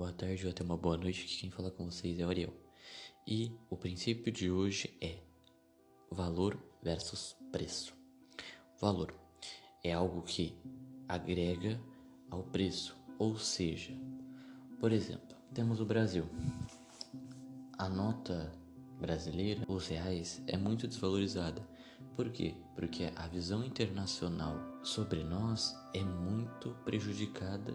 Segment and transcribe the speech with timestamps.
[0.00, 2.54] boa tarde ou até uma boa noite, que quem fala com vocês é Ariel.
[3.26, 5.18] E o princípio de hoje é
[6.10, 7.94] valor versus preço.
[8.80, 9.14] Valor
[9.84, 10.56] é algo que
[11.06, 11.78] agrega
[12.30, 13.92] ao preço, ou seja,
[14.78, 16.24] por exemplo, temos o Brasil.
[17.76, 18.50] A nota
[18.98, 21.60] brasileira, os reais, é muito desvalorizada.
[22.16, 22.54] Por quê?
[22.74, 27.74] Porque a visão internacional sobre nós é muito prejudicada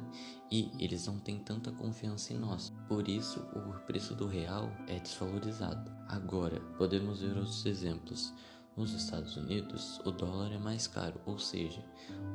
[0.52, 2.74] e eles não têm tanta confiança em nós.
[2.88, 5.92] Por isso, o preço do real é desvalorizado.
[6.08, 8.34] Agora, podemos ver outros exemplos.
[8.76, 11.82] Nos Estados Unidos, o dólar é mais caro, ou seja,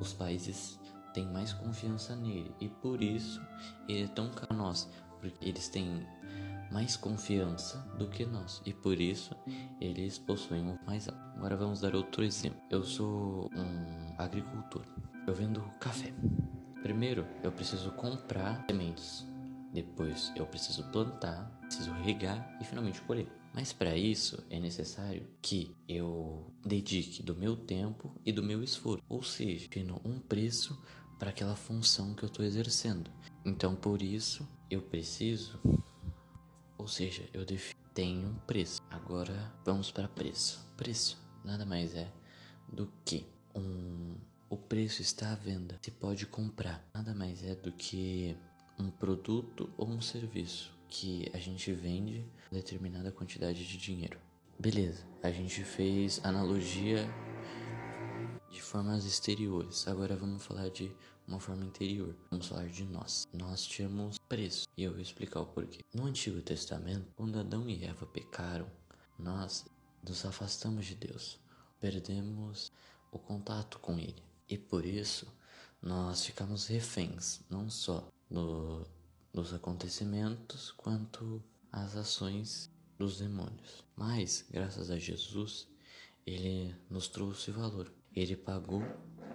[0.01, 0.81] os países
[1.13, 3.43] têm mais confiança nele e por isso
[3.87, 4.89] ele é tão caro nós,
[5.21, 6.07] porque eles têm
[6.71, 9.35] mais confiança do que nós e por isso
[9.81, 11.21] eles possuem um mais alto.
[11.37, 12.61] Agora vamos dar outro exemplo.
[12.71, 14.85] Eu sou um agricultor.
[15.27, 16.13] Eu vendo café.
[16.83, 19.27] Primeiro eu preciso comprar sementes.
[19.73, 23.29] Depois eu preciso plantar, preciso regar e finalmente colher.
[23.53, 29.03] Mas para isso é necessário que eu dedique do meu tempo e do meu esforço,
[29.09, 30.81] ou seja, tendo um preço
[31.21, 33.09] para aquela função que eu estou exercendo.
[33.45, 35.61] Então por isso eu preciso
[36.77, 37.45] ou seja, eu
[37.93, 38.81] tenho um preço.
[38.91, 40.67] Agora vamos para preço.
[40.79, 42.11] Preço nada mais é
[42.73, 44.17] do que um
[44.49, 45.79] o preço está à venda.
[45.83, 46.85] Se pode comprar.
[46.93, 48.37] Nada mais é do que
[48.79, 54.19] um produto ou um serviço que a gente vende determinada quantidade de dinheiro.
[54.59, 57.07] Beleza, a gente fez analogia
[58.51, 59.87] de formas exteriores.
[59.87, 60.93] Agora vamos falar de
[61.27, 62.15] uma forma interior.
[62.31, 63.27] Vamos falar de nós.
[63.33, 65.81] Nós tínhamos preço e eu vou explicar o porquê.
[65.95, 68.71] No Antigo Testamento, quando Adão e Eva pecaram,
[69.19, 69.65] nós
[70.03, 71.39] nos afastamos de Deus,
[71.79, 72.73] perdemos
[73.13, 75.27] o contato com Ele e por isso
[75.81, 78.87] nós ficamos reféns não só no,
[79.33, 83.85] dos acontecimentos quanto às ações dos demônios.
[83.97, 85.69] Mas, graças a Jesus,
[86.27, 87.91] ele nos trouxe valor.
[88.15, 88.83] Ele pagou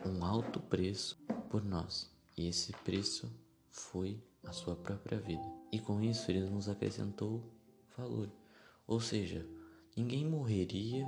[0.06, 1.18] um alto preço
[1.50, 3.32] por nós, e esse preço
[3.72, 5.44] foi a sua própria vida.
[5.72, 7.44] E com isso ele nos acrescentou
[7.98, 8.30] valor.
[8.88, 9.46] Ou seja,
[9.96, 11.08] ninguém morreria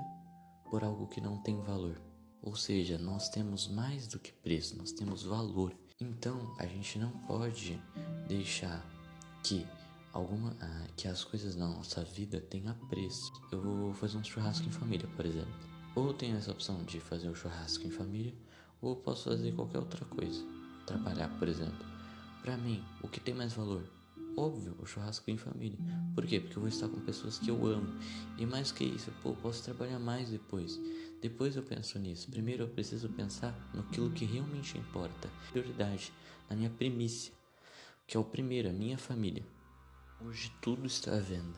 [0.69, 2.01] por algo que não tem valor.
[2.41, 5.75] Ou seja, nós temos mais do que preço, nós temos valor.
[5.99, 7.81] Então, a gente não pode
[8.27, 8.85] deixar
[9.43, 9.65] que
[10.13, 13.31] alguma ah, que as coisas na nossa vida tenham preço.
[13.51, 15.76] Eu vou fazer um churrasco em família, por exemplo.
[15.97, 18.31] Ou tenho essa opção de fazer o churrasco em família,
[18.79, 20.45] ou posso fazer qualquer outra coisa.
[20.85, 21.83] Trabalhar, por exemplo.
[22.43, 23.83] Para mim, o que tem mais valor?
[24.37, 25.79] Óbvio, o churrasco em família.
[26.13, 26.39] Por quê?
[26.39, 27.99] Porque eu vou estar com pessoas que eu amo.
[28.37, 30.79] E mais que isso, pô, eu posso trabalhar mais depois.
[31.19, 32.29] Depois eu penso nisso.
[32.29, 33.81] Primeiro eu preciso pensar no
[34.11, 35.27] que realmente importa.
[35.49, 36.13] Prioridade,
[36.47, 37.33] na minha primícia,
[38.05, 39.43] que é o primeiro, a minha família.
[40.23, 41.57] Hoje tudo está à venda,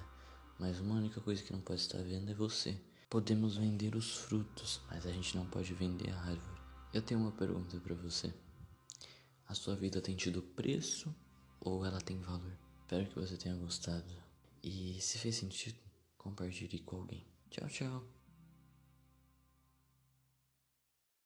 [0.57, 2.77] mas uma única coisa que não pode estar à venda é você.
[3.09, 6.61] Podemos vender os frutos, mas a gente não pode vender a árvore.
[6.93, 8.31] Eu tenho uma pergunta para você.
[9.47, 11.13] A sua vida tem tido preço
[11.59, 12.55] ou ela tem valor?
[12.81, 14.13] Espero que você tenha gostado.
[14.61, 15.79] E se fez sentido,
[16.19, 17.25] compartilhe com alguém.
[17.49, 18.18] Tchau, tchau.